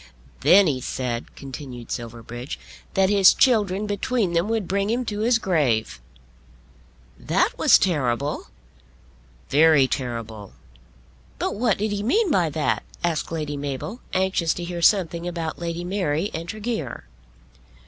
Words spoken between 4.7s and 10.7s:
him to his grave." "That was terrible." "Very terrible."